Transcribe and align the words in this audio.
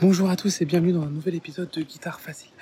Bonjour 0.00 0.30
à 0.30 0.36
tous 0.36 0.62
et 0.62 0.64
bienvenue 0.64 0.92
dans 0.92 1.02
un 1.02 1.10
nouvel 1.10 1.34
épisode 1.34 1.68
de 1.72 1.82
Guitare 1.82 2.20
Facile. 2.20 2.52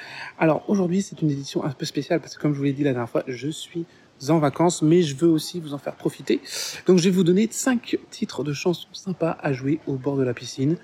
Alors 0.40 0.68
aujourd'hui 0.68 1.02
c'est 1.02 1.22
une 1.22 1.30
édition 1.30 1.62
un 1.62 1.70
peu 1.70 1.84
spéciale 1.84 2.18
parce 2.18 2.34
que 2.34 2.42
comme 2.42 2.52
je 2.52 2.58
vous 2.58 2.64
l'ai 2.64 2.72
dit 2.72 2.82
la 2.82 2.90
dernière 2.90 3.08
fois, 3.08 3.22
je 3.28 3.46
suis 3.48 3.86
en 4.28 4.40
vacances 4.40 4.82
mais 4.82 5.02
je 5.02 5.14
veux 5.14 5.28
aussi 5.28 5.60
vous 5.60 5.72
en 5.72 5.78
faire 5.78 5.94
profiter. 5.94 6.40
Donc 6.88 6.98
je 6.98 7.04
vais 7.04 7.10
vous 7.10 7.22
donner 7.22 7.46
5 7.48 7.96
titres 8.10 8.42
de 8.42 8.52
chansons 8.52 8.88
sympas 8.92 9.38
à 9.40 9.52
jouer 9.52 9.78
au 9.86 9.94
bord 9.94 10.16
de 10.16 10.24
la 10.24 10.34
piscine 10.34 10.78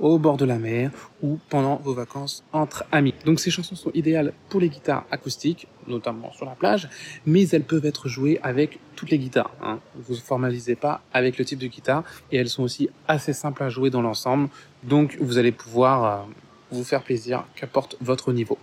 au 0.00 0.18
bord 0.18 0.36
de 0.36 0.44
la 0.44 0.58
mer 0.58 0.90
ou 1.22 1.38
pendant 1.48 1.76
vos 1.76 1.94
vacances 1.94 2.42
entre 2.52 2.84
amis. 2.90 3.14
Donc 3.24 3.38
ces 3.38 3.50
chansons 3.50 3.76
sont 3.76 3.90
idéales 3.94 4.32
pour 4.48 4.60
les 4.60 4.68
guitares 4.68 5.04
acoustiques, 5.10 5.68
notamment 5.86 6.32
sur 6.32 6.46
la 6.46 6.52
plage, 6.52 6.88
mais 7.26 7.46
elles 7.48 7.64
peuvent 7.64 7.84
être 7.84 8.08
jouées 8.08 8.40
avec 8.42 8.80
toutes 8.96 9.10
les 9.10 9.18
guitares. 9.18 9.52
Hein. 9.62 9.78
Vous 9.94 10.14
ne 10.14 10.20
formalisez 10.20 10.74
pas 10.74 11.02
avec 11.12 11.38
le 11.38 11.44
type 11.44 11.58
de 11.58 11.66
guitare 11.66 12.02
et 12.32 12.38
elles 12.38 12.48
sont 12.48 12.62
aussi 12.62 12.88
assez 13.06 13.32
simples 13.32 13.62
à 13.62 13.68
jouer 13.68 13.90
dans 13.90 14.02
l'ensemble, 14.02 14.48
donc 14.82 15.16
vous 15.20 15.38
allez 15.38 15.52
pouvoir 15.52 16.04
euh, 16.04 16.24
vous 16.70 16.84
faire 16.84 17.02
plaisir 17.02 17.44
qu'apporte 17.54 17.96
votre 18.00 18.32
niveau. 18.32 18.58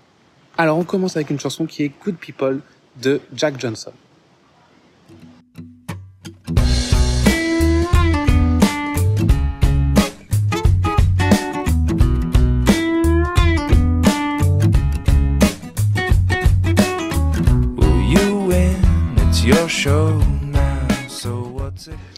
Alors 0.58 0.77
on 0.77 0.83
commence 0.83 1.16
avec 1.16 1.30
une 1.30 1.39
chanson 1.39 1.66
qui 1.66 1.83
est 1.83 1.91
Good 2.03 2.17
People 2.17 2.61
de 3.02 3.22
Jack 3.33 3.59
Johnson. 3.59 3.94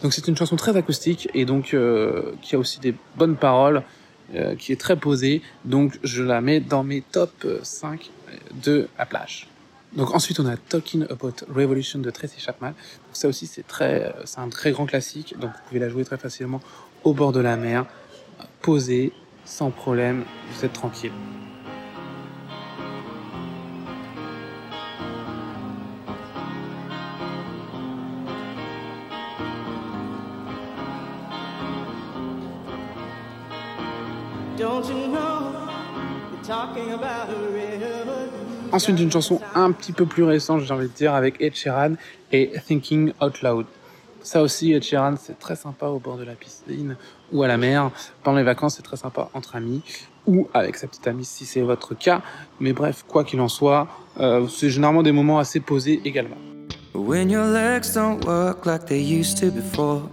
Donc 0.02 0.14
c'est 0.14 0.28
une 0.28 0.38
chanson 0.38 0.56
très 0.56 0.76
acoustique 0.76 1.30
et 1.34 1.46
donc 1.46 1.74
euh, 1.74 2.34
qui 2.42 2.56
a 2.56 2.60
aussi 2.60 2.80
des 2.80 2.94
bonnes 3.16 3.36
paroles, 3.36 3.84
euh, 4.36 4.56
qui 4.56 4.72
est 4.72 4.80
très 4.80 4.96
posée. 4.96 5.42
Donc 5.66 6.00
je 6.04 6.24
la 6.24 6.42
mets 6.42 6.60
dans 6.60 6.84
mes 6.84 7.02
top 7.02 7.46
5 7.64 8.10
de 8.64 8.88
la 8.98 9.06
plage. 9.06 9.48
Donc 9.94 10.14
ensuite 10.14 10.40
on 10.40 10.46
a 10.46 10.56
Talking 10.56 11.06
About 11.10 11.46
Revolution 11.54 12.00
de 12.00 12.10
Tracy 12.10 12.40
Chapman. 12.40 12.70
Donc 12.70 13.14
ça 13.14 13.28
aussi 13.28 13.48
c'est 13.48 13.68
très, 13.68 14.14
c'est 14.26 14.40
un 14.40 14.50
très 14.50 14.72
grand 14.72 14.86
classique. 14.86 15.36
Donc 15.40 15.52
vous 15.52 15.62
pouvez 15.68 15.80
la 15.80 15.90
jouer 15.90 16.06
très 16.06 16.18
facilement 16.18 16.62
au 17.04 17.14
bord 17.14 17.32
de 17.32 17.40
la 17.40 17.56
mer, 17.56 17.86
posée, 18.62 19.14
sans 19.46 19.72
problème, 19.72 20.24
vous 20.54 20.66
êtes 20.66 20.74
tranquille. 20.74 21.14
Ensuite, 38.72 39.00
une 39.00 39.12
chanson 39.12 39.40
un 39.56 39.72
petit 39.72 39.92
peu 39.94 40.06
plus 40.06 40.24
récente, 40.24 40.62
j'ai 40.62 40.74
envie 40.74 40.88
de 40.88 40.94
dire, 40.94 41.14
avec 41.14 41.42
Ed 41.42 41.56
Sheeran 41.56 41.94
et 42.32 42.52
Thinking 42.68 43.14
Out 43.22 43.42
Loud. 43.42 43.66
Ça 44.22 44.42
aussi, 44.42 44.74
Ed 44.74 44.84
Sheeran, 44.84 45.16
c'est 45.18 45.40
très 45.40 45.56
sympa 45.56 45.88
au 45.88 46.00
bord 46.00 46.18
de 46.18 46.24
la 46.24 46.34
piscine 46.34 46.98
ou 47.32 47.44
à 47.44 47.48
la 47.48 47.58
mer. 47.58 47.92
Pendant 48.24 48.38
les 48.38 48.44
vacances, 48.44 48.76
c'est 48.76 48.84
très 48.84 48.98
sympa 48.98 49.30
entre 49.34 49.56
amis 49.56 49.82
ou 50.28 50.48
avec 50.54 50.76
sa 50.76 50.88
petite 50.88 51.08
amie 51.08 51.26
si 51.26 51.46
c'est 51.46 51.62
votre 51.62 51.96
cas. 51.96 52.22
Mais 52.60 52.74
bref, 52.74 53.06
quoi 53.08 53.24
qu'il 53.24 53.40
en 53.42 53.48
soit, 53.48 53.88
euh, 54.20 54.48
c'est 54.48 54.70
généralement 54.70 55.04
des 55.04 55.14
moments 55.14 55.40
assez 55.40 55.60
posés 55.60 56.02
également. 56.06 56.38
When 56.94 57.30
your 57.30 57.46
legs 57.46 57.94
don't 57.94 58.24
work 58.26 58.66
like 58.66 58.86
they 58.86 59.02
used 59.02 59.40
to 59.40 59.52
before. 59.52 60.10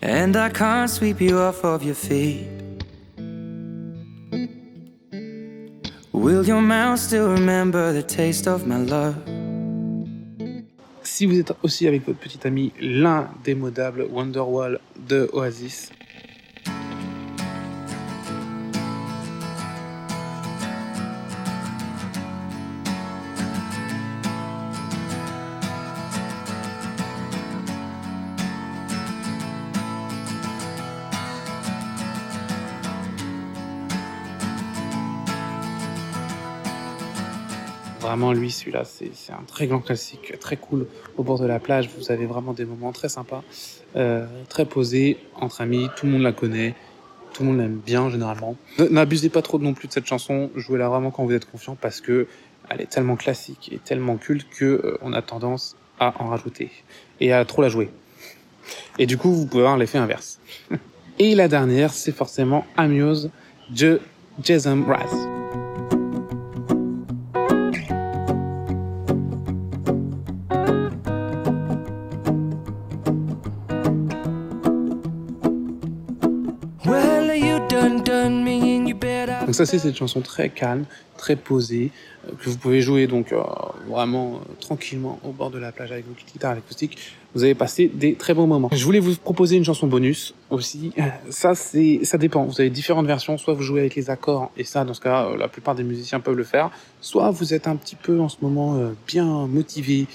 And 0.00 0.36
I 0.36 0.48
can't 0.50 0.88
sweep 0.88 1.20
you 1.20 1.38
off 1.38 1.64
of 1.64 1.82
your 1.82 1.94
feet. 1.94 2.46
Will 6.12 6.46
your 6.46 6.60
mouth 6.60 7.00
still 7.00 7.32
remember 7.32 7.92
the 7.92 8.02
taste 8.02 8.46
of 8.46 8.66
my 8.66 8.76
love? 8.78 9.16
Si 11.02 11.26
vous 11.26 11.40
êtes 11.40 11.52
aussi 11.62 11.88
avec 11.88 12.06
votre 12.06 12.20
petit 12.20 12.38
ami 12.46 12.72
l'indémodable 12.80 14.06
Wonderwall 14.10 14.78
de 15.08 15.28
Oasis, 15.32 15.90
Vraiment, 38.08 38.32
lui, 38.32 38.50
celui-là, 38.50 38.84
c'est 38.86 39.32
un 39.34 39.44
très 39.46 39.66
grand 39.66 39.80
classique, 39.80 40.32
très 40.40 40.56
cool. 40.56 40.86
Au 41.18 41.22
bord 41.22 41.38
de 41.38 41.44
la 41.44 41.58
plage, 41.58 41.90
vous 41.98 42.10
avez 42.10 42.24
vraiment 42.24 42.54
des 42.54 42.64
moments 42.64 42.90
très 42.90 43.10
sympas, 43.10 43.44
euh, 43.96 44.26
très 44.48 44.64
posés, 44.64 45.18
entre 45.34 45.60
amis, 45.60 45.90
tout 45.94 46.06
le 46.06 46.12
monde 46.12 46.22
la 46.22 46.32
connaît, 46.32 46.74
tout 47.34 47.42
le 47.42 47.50
monde 47.50 47.58
l'aime 47.58 47.76
bien 47.76 48.08
généralement. 48.08 48.56
N'abusez 48.90 49.28
pas 49.28 49.42
trop 49.42 49.58
non 49.58 49.74
plus 49.74 49.88
de 49.88 49.92
cette 49.92 50.06
chanson, 50.06 50.50
jouez-la 50.56 50.88
vraiment 50.88 51.10
quand 51.10 51.26
vous 51.26 51.34
êtes 51.34 51.50
confiant 51.50 51.76
parce 51.78 52.00
que 52.00 52.26
elle 52.70 52.80
est 52.80 52.90
tellement 52.90 53.16
classique 53.16 53.68
et 53.74 53.78
tellement 53.78 54.16
culte 54.16 54.48
que 54.48 54.64
euh, 54.64 54.98
on 55.02 55.12
a 55.12 55.20
tendance 55.20 55.76
à 56.00 56.14
en 56.22 56.28
rajouter 56.28 56.70
et 57.20 57.34
à 57.34 57.44
trop 57.44 57.60
la 57.60 57.68
jouer. 57.68 57.90
Et 58.98 59.04
du 59.04 59.18
coup, 59.18 59.32
vous 59.32 59.44
pouvez 59.44 59.64
avoir 59.64 59.76
l'effet 59.76 59.98
inverse. 59.98 60.40
et 61.18 61.34
la 61.34 61.48
dernière, 61.48 61.92
c'est 61.92 62.12
forcément 62.12 62.64
Amuse 62.78 63.28
de 63.68 64.00
Jason 64.42 64.76
Mraz. 64.76 65.47
Donc 79.48 79.54
ça 79.54 79.66
c'est 79.66 79.78
cette 79.78 79.96
chanson 79.96 80.20
très 80.20 80.48
calme, 80.48 80.84
très 81.16 81.36
posée, 81.36 81.90
euh, 82.26 82.32
que 82.38 82.50
vous 82.50 82.56
pouvez 82.56 82.80
jouer 82.80 83.06
donc 83.06 83.32
euh, 83.32 83.42
vraiment 83.88 84.34
euh, 84.34 84.54
tranquillement 84.60 85.18
au 85.24 85.32
bord 85.32 85.50
de 85.50 85.58
la 85.58 85.72
plage 85.72 85.92
avec 85.92 86.06
vos 86.06 86.14
guitares 86.14 86.52
acoustiques. 86.52 86.98
Vous 87.34 87.44
avez 87.44 87.54
passé 87.54 87.90
des 87.92 88.14
très 88.14 88.34
bons 88.34 88.46
moments. 88.46 88.68
Je 88.72 88.84
voulais 88.84 89.00
vous 89.00 89.14
proposer 89.16 89.56
une 89.56 89.64
chanson 89.64 89.86
bonus 89.86 90.34
aussi. 90.50 90.92
Ça 91.30 91.54
c'est, 91.54 92.00
ça 92.02 92.18
dépend. 92.18 92.44
Vous 92.44 92.60
avez 92.60 92.70
différentes 92.70 93.06
versions. 93.06 93.38
Soit 93.38 93.54
vous 93.54 93.62
jouez 93.62 93.80
avec 93.80 93.94
les 93.94 94.10
accords 94.10 94.50
et 94.56 94.64
ça, 94.64 94.84
dans 94.84 94.94
ce 94.94 95.00
cas, 95.00 95.28
la 95.36 95.48
plupart 95.48 95.74
des 95.74 95.84
musiciens 95.84 96.20
peuvent 96.20 96.36
le 96.36 96.44
faire. 96.44 96.70
Soit 97.00 97.30
vous 97.30 97.54
êtes 97.54 97.68
un 97.68 97.76
petit 97.76 97.96
peu 97.96 98.20
en 98.20 98.28
ce 98.28 98.36
moment 98.40 98.78
bien 99.06 99.46
motivé 99.46 100.06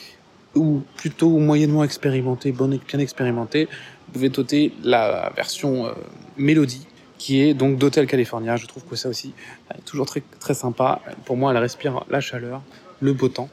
ou 0.56 0.82
plutôt 0.98 1.30
moyennement 1.38 1.84
expérimenté, 1.84 2.52
bien 2.52 3.00
expérimenté. 3.00 3.68
Vous 4.08 4.14
pouvez 4.14 4.30
noter 4.30 4.74
la 4.84 5.32
version 5.36 5.88
mélodie 6.38 6.86
qui 7.18 7.42
est 7.42 7.54
donc 7.54 7.78
d'Hôtel 7.78 8.08
California. 8.08 8.56
Je 8.58 8.66
trouve 8.66 8.84
que 8.86 8.96
ça 8.96 9.10
aussi 9.10 9.34
est 9.74 9.86
toujours 9.86 10.06
très, 10.06 10.22
très 10.40 10.54
sympa. 10.54 11.02
Pour 11.26 11.38
moi, 11.38 11.52
elle 11.52 11.58
respire 11.58 12.04
la 12.10 12.20
chaleur, 12.20 12.62
le 13.00 13.14
beau 13.14 13.30
temps. 13.30 13.50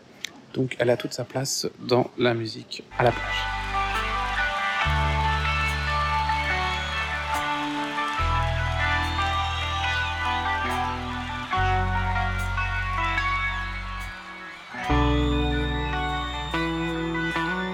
Donc 0.54 0.76
elle 0.78 0.90
a 0.90 0.96
toute 0.96 1.12
sa 1.12 1.24
place 1.24 1.68
dans 1.80 2.10
la 2.18 2.34
musique 2.34 2.82
à 2.98 3.04
la 3.04 3.12
plage. 3.12 3.59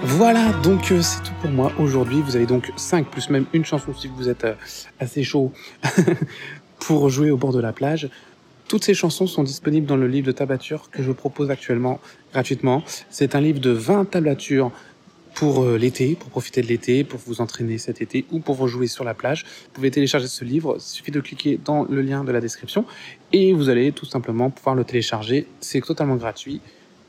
Voilà, 0.03 0.53
donc 0.63 0.93
euh, 0.93 1.03
c'est 1.03 1.23
tout 1.23 1.33
pour 1.41 1.51
moi 1.51 1.73
aujourd'hui. 1.79 2.21
Vous 2.21 2.37
avez 2.37 2.47
donc 2.47 2.71
5 2.77 3.09
plus 3.09 3.31
même 3.31 3.47
une 3.53 3.65
chanson 3.65 3.95
si 3.95 4.09
vous 4.09 4.29
êtes 4.29 4.45
euh, 4.45 4.55
assez 5.01 5.23
chaud 5.23 5.53
pour 6.79 7.09
jouer 7.09 7.31
au 7.31 7.37
bord 7.37 7.53
de 7.53 7.61
la 7.61 7.73
plage. 7.73 8.09
Toutes 8.69 8.85
ces 8.85 8.95
chansons 8.95 9.27
sont 9.27 9.43
disponibles 9.43 9.87
dans 9.87 9.97
le 9.97 10.09
livre 10.09 10.27
de 10.27 10.33
tablature 10.33 10.91
que 10.91 11.03
je 11.03 11.13
propose 11.13 11.51
actuellement 11.51 12.01
gratuitement. 12.33 12.83
C'est 13.11 13.35
un 13.35 13.41
livre 13.41 13.61
de 13.61 13.71
20 13.71 14.11
tablatures 14.11 14.71
pour 15.35 15.63
euh, 15.63 15.77
l'été, 15.77 16.15
pour 16.15 16.31
profiter 16.31 16.63
de 16.63 16.67
l'été, 16.67 17.05
pour 17.05 17.21
vous 17.27 17.41
entraîner 17.41 17.79
cet 17.79 18.01
été 18.01 18.25
ou 18.31 18.41
pour 18.41 18.55
vous 18.55 18.69
jouer 18.69 18.87
sur 18.87 19.05
la 19.05 19.15
plage. 19.15 19.45
Vous 19.45 19.73
pouvez 19.75 19.91
télécharger 19.91 20.29
ce 20.29 20.45
livre, 20.45 20.77
il 20.79 20.81
suffit 20.81 21.11
de 21.11 21.21
cliquer 21.21 21.61
dans 21.63 21.85
le 21.85 22.01
lien 22.01 22.25
de 22.25 22.33
la 22.33 22.41
description 22.41 22.87
et 23.33 23.53
vous 23.53 23.69
allez 23.69 23.93
tout 23.93 24.07
simplement 24.07 24.51
pouvoir 24.51 24.75
le 24.75 24.85
télécharger. 24.85 25.47
C'est 25.61 25.83
totalement 25.83 26.17
gratuit 26.17 26.61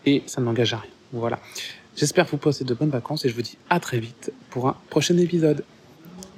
et 0.06 0.24
ça 0.26 0.42
n'engage 0.42 0.74
à 0.74 0.78
rien. 0.78 0.92
Voilà. 1.14 1.40
J'espère 1.98 2.28
vous 2.28 2.38
passer 2.38 2.64
de 2.64 2.76
bonnes 2.76 2.92
vacances 2.92 3.26
et 3.26 3.30
je 3.30 3.34
vous 3.34 3.42
dis 3.42 3.58
à 3.72 3.80
très 3.80 4.00
vite 4.00 4.32
pour 4.52 4.68
un 4.68 4.78
prochain 4.92 5.18
épisode. 5.18 5.66